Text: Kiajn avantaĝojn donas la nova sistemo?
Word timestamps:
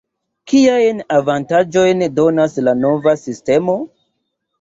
Kiajn 0.51 1.01
avantaĝojn 1.17 2.01
donas 2.21 2.57
la 2.69 2.73
nova 2.79 3.13
sistemo? 3.25 3.77